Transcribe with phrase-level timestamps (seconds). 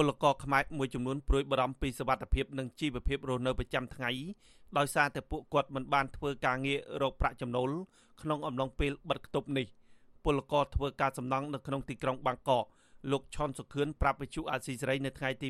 [0.00, 4.10] ពលករខ្មែរមួយចំនួនព្រួយបារម្ភពីសុវត្ថិភាពនិងជីវភាពរស់នៅប្រចាំថ្ងៃ
[4.78, 7.70] ដោយសារតែពួកគាត់មិនបានធ្វើការងាររកប្រាក់ចំណូល
[8.22, 9.66] ក្នុងអំឡុងពេលបិទគប់នេះ
[10.24, 12.64] ពលករធ្វើការសំណង់នៅក្នុងទីក្រុងបាងកក
[13.12, 15.48] លោកឈុនសុខឿនប្រាប់វិទ្យុអាស៊ីសេរីនៅថ្ងៃទី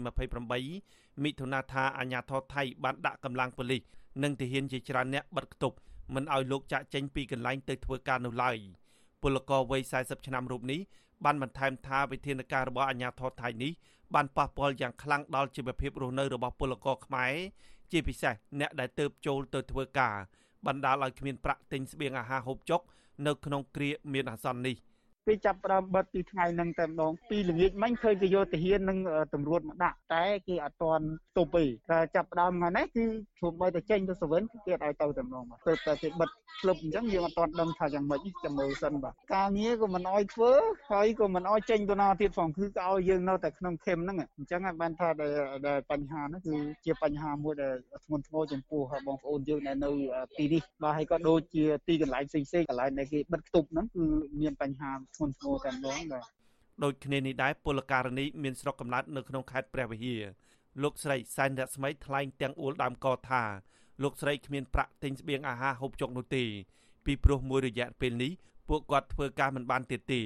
[0.60, 3.82] 28មិថុនាថាអាញាធរថៃបានដាក់កម្លាំងប៉ូលីស
[4.22, 5.76] និងទាហានជាច្រើនអ្នកបិទគប់
[6.14, 8.56] មិនឲ្យលោកចាក់ចេញពីកន្លែងទៅធ្វើការនៅឡើយ
[9.22, 10.80] ពលករវ័យ40ឆ្នាំរូបនេះ
[11.24, 13.72] បានបន្ថែមថាវិធានការរបស់អាជ្ញាធរថៃនេះ
[14.14, 17.32] បានប៉ះពាល់យ៉ាងខ្លាំងដល់ជីវភាពរស់នៅរបស់ពលករខ្មែរ
[17.90, 20.16] ជាពិសេសអ្នកដែលទៅចូលទៅធ្វើការ
[20.66, 22.80] បណ្ដាលឲ្យគ្មានប្រាក់ទិញស្បៀងអាហារហូបចុក
[23.26, 24.76] នៅក្នុងគ្រាមានអាសន្ននេះ
[25.28, 28.98] គេចាប់ផ្ដើមបិទពីថ្ងៃហ្នឹងតែម្ដងពីល្ងាចមិញឃើញគេយកទាហាននិង
[29.34, 31.04] តម្រួតមកដាក់តែគេអត់ទាន់
[31.36, 33.04] ទប់ទេតែចាប់ផ្ដើមថ្ងៃនេះគឺ
[33.40, 36.28] ជុំបីតែចេញទៅសវិនគេអត់ឲ្យទៅតែម្ដងបាទទៅតែគេបិទ
[36.60, 40.52] ក្លឹបអញ្ចឹងយើងអត់ទាន់ដឹងថាយ៉ាងម៉េចចាំមើលសិនបាទការងារក៏មិនអោយធ្វើ
[40.92, 47.74] ហើយក៏មិនអោយចេញទៅណាទៀតផងគឺក៏ឲ្យយើងនៅតែក្នុងខេមហ្នឹងអញ្ចឹងហើយបានថាដែលបញ្ហាហ្នឹងគឺជាបញ្ហាមួយដែល
[48.04, 49.90] ធ្ងន់ធ្ងរចំពោះបងប្អូនយើងដែលនៅ
[50.38, 54.04] ទីនេះបាទហើយក៏ដូចជាទីកន្លែងផ្សេងៗកន្លែងដែលគេបិទគប់ហ្នឹងគឺ
[54.40, 56.24] មានបញ្ហាធ្ងន់ធ្ងរតែម្ដងបាទ
[56.84, 60.22] ដូចគ្នានេះដែរពលករនីមានស្រុកកំណើតនៅក្នុងខេត្តព្រះវិហារ
[60.82, 63.42] លោកស្រីសែនរស្មីថ្លែងទាំងអួលដើមកថា
[64.02, 66.44] លោកស្រីគ្មានប្រាក់ទិញស្បៀងអាហារហូបចុកនោះទេ
[67.04, 68.32] ពីព្រោះមួយរយៈពេលនេះ
[68.68, 70.20] ពួកគាត់ធ្វើការមិនបានទៀតទេ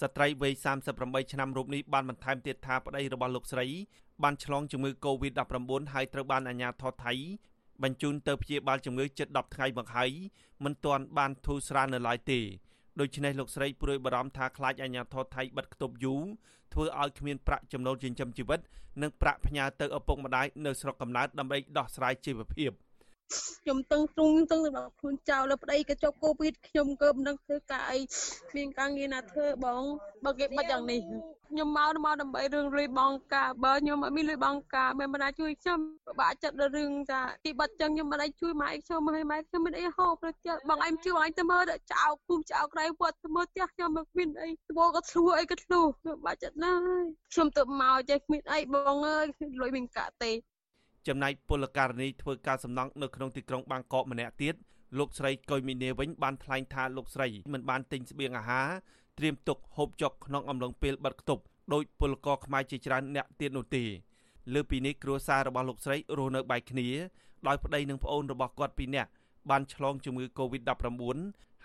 [0.00, 0.52] ស្ត្រីវ័យ
[0.92, 3.66] 38ឆ្នាំរូបនេះបានបន្ថែមទៀតថាប្តីរបស់លោកស្រី
[4.22, 7.12] បានឆ្លងជំងឺ Covid-19 ហើយត្រូវបានអាជ្ញាធរថៃ
[7.82, 10.10] បញ្ជូនទៅព្យាបាលជំងឺជិត10ថ្ងៃមកហើយ
[10.64, 12.40] មិនទាន់បានធូរស្រាលនៅឡើយទេ
[13.00, 16.22] ដូច្នេះលោកស្រីព្រួយបារម្ភថាខ្លាចអាជ្ញាធរថៃបិទគប់យូរ
[16.72, 18.60] ធ្វើឲ្យគ្មានប្រាក់ចំណូលចិញ្ចឹមជីវិត
[19.02, 22.70] និងប្រាក់ផ្ញើទៅឪពុកម្ដាយនៅស្រុកកំណើតដើម្បីដោះស្រាយជីវភាព។
[23.62, 27.98] ខ្ញុំតឹងទ្រូងតឹងដល់ខ្លួនចៅលើប្តីក៏ចុកកូវីដខ្ញុំក៏មិនដឹងធ្វើការអី
[28.56, 29.82] មានការងារណាធ្វើបង
[30.24, 31.00] បើគេបិទយ៉ាងនេះ
[31.50, 41.62] ខ្ញុំមកមកដើម្បីរឿងលុយបងការបើខ្ញុំអត់មានលុយបងការមិនបានជួយខ្ញុំពិបាកចិត្តដល់រឿងថាទីបាត់ចឹងខ្ញុំមិនអាចជួយម៉ែខ្ញុំហើយម៉ែខ្ញុំមានអីហូបទៅទៀតបងឯងជួយអញទៅមើល
[41.92, 49.26] ចោលគុំចោលក្រៃវត្តទៅមើលផ្ទះខ្ញុំមិនមានអីត្បូងក៏ធ្លុះអីក៏ធ្លុះខ្ញុំបាក់ចិត្តណាស់ហើយខ្ញុំទៅមកចេះគ្មានអីបងអើយ
[49.60, 50.32] លុយមានកាក់ទេ
[51.08, 54.54] ចំណែកពលករនីធ្វើការសំណង់នៅក្នុងទីក្រុងបាងកកម្នាក់ទៀត
[54.98, 58.68] លោកស្រីកុយមីនីវិញបានថ្លែងថាលោកស្រីមិនបានទិញស្បៀងអាហារ
[59.18, 63.84] ត្រៀមទុកហូបចុកក្នុងអំឡុងពេលបិទគប់ដោយពលករខ្មែរជាច្រើនអ្នកទៀតនោះទេ
[64.54, 66.88] លើពីនេះគ្រួសាររបស់លោកស្រីរស់នៅបែកគ្នា
[67.46, 69.10] ដោយប្តីនិងប្អូនរបស់គាត់ពីរនាក់
[69.50, 71.16] បានឆ្លងជំងឺ Covid-19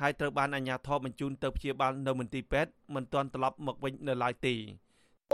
[0.02, 4.56] ហើយត្រូវបានអាជ្ញាធរបញ្ជូនទៅព្យាបាលនៅមន្ទីរពេទ្យមិនទាន់ត្រឡប់មកវិញនៅឡើយទេ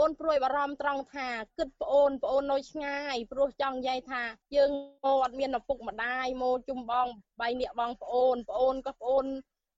[0.04, 1.28] ូនព្រួយបារម្ភត្រង់ថា
[1.58, 4.22] គិតប្អូនប្អូននៅឆ្ងាយព្រោះចង់និយាយថា
[4.56, 4.70] យើង
[5.04, 7.06] មកអត់មានឪពុកម្ដាយមកជុំបង
[7.40, 9.26] បែរនេះបងប្អូនប្អូនក៏ប្អូន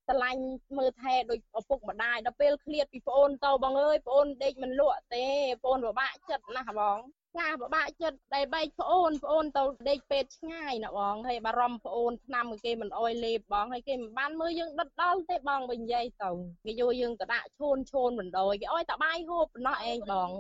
[0.07, 0.43] ស្រឡាញ់
[0.79, 5.27] មើលថែដូចឪពុកម្ដាយដល់ពេលឃ្លាតពីប្អូនទៅបងអើយប្អូនដេកមិនលក់ទេ
[5.65, 6.99] ប្អូនពិបាកចិត្តណាស់បង
[7.39, 16.31] ចាពិបាកចិត្តដែលបែកប្អូនប្អូនទៅដេកពេទ្យឆ្ងាយណាបងហើយបារម្ភប្អូនឆ្នាំគេមិនអោយលេបបងហើយគេមិនបានមើលយើងដិតដល់ទេបងវិញនិយាយទៅ
[16.65, 20.31] គេយកយើងទៅដាក់ឈូនឈូនបណ្ដោយគេអោយតបាយហូបប៉ុណ្ណោះឯងបង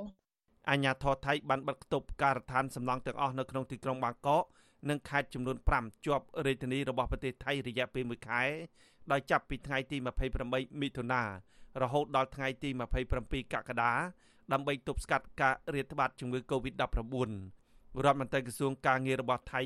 [0.70, 4.44] អញ្ញាធរថៃបានបិទគប់ការដ្ឋានសំណង់ទាំងអស់នៅក្នុងទីក្រុងបាងកក
[4.88, 8.42] និងខេត្តចំនួន5ជាប់រាជធានីរបស់ប្រទេសថៃរយៈពេល1ខែ
[9.12, 9.96] ដោយចាប់ពីថ្ងៃទី
[10.38, 11.22] 28មិថុនា
[11.82, 12.70] រហូតដល់ថ្ងៃទី
[13.10, 13.92] 27កក្កដា
[14.52, 16.80] ដើម្បីទប់ស្កាត់ការរាតត្បាតជំងឺ Covid-19
[18.04, 19.62] រដ្ឋមន្ត្រីក្រសួងការងាររបស់ថៃ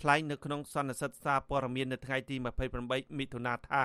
[0.00, 2.36] ថ្លែងនៅក្នុងសន្និសីទសារព័ត៌មាននៅថ្ងៃទី
[2.76, 3.84] 28មិថុនាថា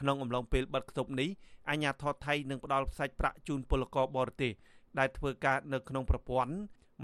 [0.00, 1.28] ក្នុងអំឡុងពេលបិទគប់នេះ
[1.70, 4.52] អាជ្ញាធរថៃនឹងផ្ដល់ផ្សាច់ប្រាក់ជូនពលករបរទេស
[4.98, 6.52] ដែលធ្វើការនៅក្នុងប្រព័ន្ធ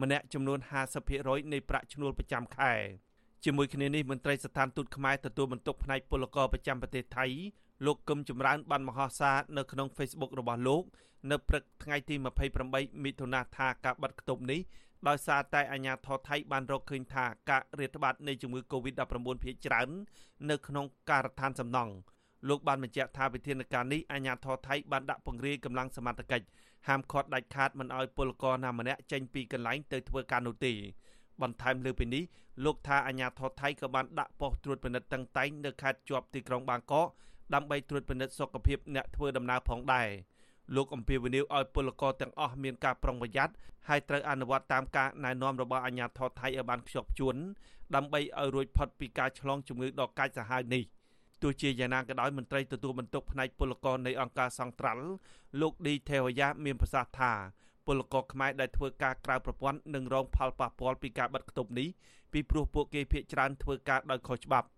[0.02, 0.58] ម្នាក់ចំនួន
[1.06, 2.72] 50%នៃប្រាក់ឈ្នួលប្រចាំខែ
[3.44, 7.26] ជាមួយគ្នានេះមន្ត្រីស្ថានទូតខ្មែរទទួលបន្ទុកផ្នែកពលករប្រចាំប្រទេសថៃ
[7.86, 10.82] លោកកឹមចម្រើនបានមហោសារនៅក្នុង Facebook របស់លោក
[11.30, 12.14] នៅព្រឹកថ្ងៃទី
[12.60, 14.60] 28មិថុនាថាការបិទគប់នេះ
[15.08, 19.88] ដោយសារតែអាជ្ញាធរថៃបានរកឃើញថាការរាតត្បាតនៃជំងឺ Covid-19 ភាគច្រើន
[20.50, 21.92] នៅក្នុងការដ្ឋានសំណង់
[22.48, 26.46] លោកបានបញ្ជាក់ថាវិធានការនេះអាជ្ញាធរថៃបានដាក់ពង្រាយកម្លាំងសមត្ថកិច្ច
[26.88, 30.72] ហាមឃាត់ដាច់ខាតមិនឲ្យពលករណាម្នាក់ចេញពីកន្លែងទៅធ្វើការនោះទេ
[31.42, 32.22] បន្ថែមលើពីនេះ
[32.64, 37.08] លោកថាអាជ្ញាធរថៃក៏បានដាក់ប៉ុស្តិ៍ត្រួតពិនិត្យតឹងតែងនៅខេត្តជាប់ទីក្រុងបាងកក
[37.54, 40.08] ដើម្បីត្រួតពិនិត្យសុខភាពអ្នកធ្វើដំណើរផងដែរ
[40.76, 43.54] លោកអំពីវនីវឲ្យពលករទាំងអស់មានការប្រុងប្រយ័ត្ន
[43.88, 47.36] ហើយត្រូវអនុវត្តតាមការណែនាំរបស់អាជ្ញាធរថៃឲ្យបានខ្ជាប់ខ្ជួន
[47.94, 50.82] ដើម្បីឲ្យរួចផុតពីការឆ្លងជំងឺដ៏កាចសាហាវនេះ
[51.42, 55.04] ទោះជាយ៉ាងណាក៏ដោយមន្ត្រីទទួលបន្ទុកផ្នែកពលករនៃអង្គការសង្ត្រាល់
[55.60, 57.32] លោកឌីទេវយ៉ាមានប្រសាសន៍ថា
[57.86, 61.88] ពលករខ្មែរដែលធ្វើការក្រៅប្រព័ន្ធនឹងរងផលប៉ះពាល់ពីការបិទគប់នេះ
[62.32, 64.68] ពីព្រោះពួកគេភ័យច្រើនធ្វើការដោយខុសច្បាប់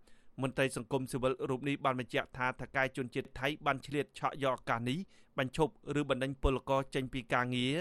[0.42, 4.98] មន្ត្រីសង្គមស៊ីវិលរូបនេះបានបញ្ជាក់ថាថកែជនជាតិថៃបានឆ្លៀតឆក់យកឱកាសនេះ
[5.38, 7.76] បញ្ឈប់ឬបណ្ដេញពលករចេញពីការងារ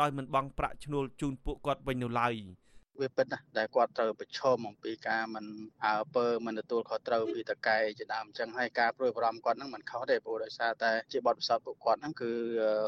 [0.00, 2.34] ដោយមិនបង់ប្រាក់ឈ្នួលជូនពួកគាត់វិញនៅឡើយ។
[3.00, 5.46] វាពិតណាស់ដែលគាត់ត្រូវប្រឈមអំពីការមិន
[5.84, 12.30] អើពើមិនទទួលខុសត្រូវពីតកែជាដើមអញ្ចឹងហើយការព្រួយបារម្ភគាត់ហ្នឹងមិនខុសទេព្រោះដោយសារតែជាបទពិសោធន៍ពួកគាត់ហ្នឹងគឺ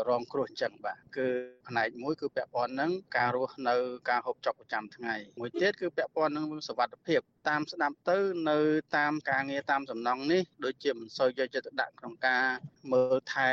[0.09, 1.27] រងគ្រោះអញ្ចឹងបាទគឺ
[1.69, 3.77] ផ្នែកមួយគឺពាក់ព័ន្ធនឹងការរស់នៅ
[4.11, 8.19] ការហូបចុកប្រចាំថ្ងៃមួយទៀតគឺពាក់ព័ន្ធនឹងសុវត្ថិភាពតាមស្ដាប់ទៅ
[8.51, 8.59] នៅ
[8.97, 12.45] តាមការងារតាមសំណង់នេះដូចជាមិនសូវយកចិត្តទុកដាក់ក្នុងការ
[12.93, 13.51] មើលថែ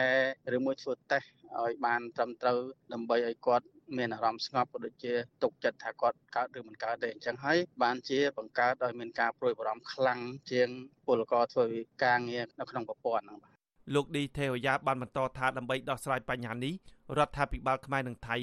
[0.56, 1.28] ឬមួយធ្វើតេស្ត
[1.64, 2.60] ឲ្យបានត្រឹមត្រូវ
[2.94, 3.66] ដើម្បីឲ្យគាត់
[3.98, 10.20] មានអារម្មណ៍ស្ងប់ក៏ដូចជាទុកចិត្តថាគាត់កើតឬមិនកើតទេអញ្ចឹងហើយបានជាបង្កើតឲ្យមានការព្រួយបារម្ភខ្លាំង
[10.52, 10.70] ជាង
[11.06, 11.66] ពលករធ្វើ
[12.06, 13.54] ការងារនៅក្នុងប្រព័ន្ធហ្នឹងបាទ
[13.96, 16.74] លោកឌីទេវយ៉ាបានបន្តថាដើម្បីដោះស្រាយបញ្ហានេះ
[17.18, 18.38] រដ្ឋាភិបាលខ្មែរនិងថៃ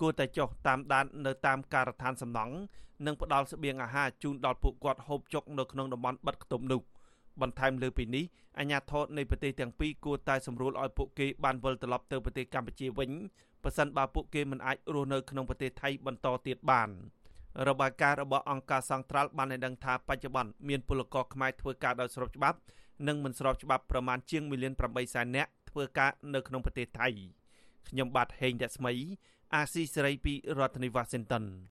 [0.00, 2.54] គួរតែចុះតាមដាននៅតាមការដ្ឋានសំណង់
[3.06, 6.80] និងផ្ដល់ស្បៀងអាហារជូនដល់ពួកគាត់ហូបចុកនៅក្នុងតំបន់បិទខ្ទប់នោះ
[7.42, 8.24] បន្ថែមលើពីនេះ
[8.58, 13.10] អាជ្ញាធរនៃប្រទេសទាំងពីរគួរតែសម្រួលឲ្យពួកគេបានវិលត្រឡប់ទៅប្រទេសកម្ពុជាវិញ
[13.62, 16.88] ប្រសិនបើពួកគេមិនអាចរស់នៅក្នុងប្រទេសថៃបន្តទៀតបាន
[17.68, 22.58] របាយការណ៍របស់អង្គការសង្ត្រាល់បានឲ្យដឹងថាបច្ចុប្បន្នមានពលករខ្មែរធ្វើការដោយស្របច្បាប់
[23.06, 27.08] និងមិនស្របច្បាប់ប្រមាណជាង1លាន8សែននាក់ធ្វើការនៅក្នុងប្រទេសថៃ
[27.88, 28.92] ខ្ញុំបាទហេងរស្មី
[29.54, 31.44] អាស៊ីសេរីពីរដ្ឋធានី Washington